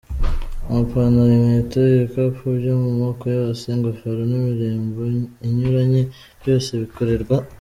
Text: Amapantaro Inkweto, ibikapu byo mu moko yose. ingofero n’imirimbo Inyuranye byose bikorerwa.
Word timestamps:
Amapantaro 0.67 1.31
Inkweto, 1.37 1.77
ibikapu 1.93 2.43
byo 2.57 2.73
mu 2.83 2.89
moko 3.01 3.23
yose. 3.37 3.63
ingofero 3.75 4.21
n’imirimbo 4.29 4.99
Inyuranye 5.47 6.01
byose 6.41 6.69
bikorerwa. 6.83 7.35